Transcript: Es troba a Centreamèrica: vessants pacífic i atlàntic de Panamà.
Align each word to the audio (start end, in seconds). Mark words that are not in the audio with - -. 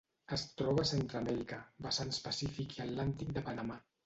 Es 0.35 0.43
troba 0.61 0.85
a 0.85 0.89
Centreamèrica: 0.91 1.59
vessants 1.89 2.21
pacífic 2.29 2.75
i 2.79 2.83
atlàntic 2.89 3.39
de 3.39 3.47
Panamà. 3.53 3.81